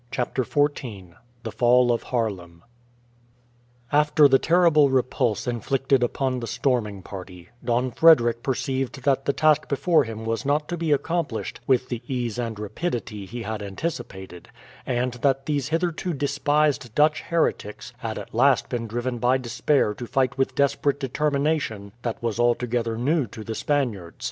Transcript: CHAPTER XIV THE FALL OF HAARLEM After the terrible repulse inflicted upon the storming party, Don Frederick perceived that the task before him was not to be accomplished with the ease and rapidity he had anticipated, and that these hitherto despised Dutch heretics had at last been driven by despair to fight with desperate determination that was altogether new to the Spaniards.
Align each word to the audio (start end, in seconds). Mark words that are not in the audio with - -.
CHAPTER 0.09 0.43
XIV 0.43 1.13
THE 1.43 1.51
FALL 1.51 1.91
OF 1.91 2.01
HAARLEM 2.01 2.63
After 3.91 4.27
the 4.27 4.39
terrible 4.39 4.89
repulse 4.89 5.45
inflicted 5.45 6.01
upon 6.01 6.39
the 6.39 6.47
storming 6.47 7.03
party, 7.03 7.49
Don 7.63 7.91
Frederick 7.91 8.41
perceived 8.41 9.03
that 9.03 9.25
the 9.25 9.33
task 9.33 9.67
before 9.69 10.03
him 10.03 10.25
was 10.25 10.43
not 10.43 10.67
to 10.69 10.75
be 10.75 10.91
accomplished 10.91 11.59
with 11.67 11.89
the 11.89 12.01
ease 12.07 12.39
and 12.39 12.57
rapidity 12.57 13.27
he 13.27 13.43
had 13.43 13.61
anticipated, 13.61 14.49
and 14.87 15.11
that 15.21 15.45
these 15.45 15.69
hitherto 15.69 16.13
despised 16.15 16.95
Dutch 16.95 17.21
heretics 17.21 17.93
had 17.99 18.17
at 18.17 18.33
last 18.33 18.69
been 18.69 18.87
driven 18.87 19.19
by 19.19 19.37
despair 19.37 19.93
to 19.93 20.07
fight 20.07 20.35
with 20.35 20.55
desperate 20.55 20.99
determination 20.99 21.91
that 22.01 22.23
was 22.23 22.39
altogether 22.39 22.97
new 22.97 23.27
to 23.27 23.43
the 23.43 23.53
Spaniards. 23.53 24.15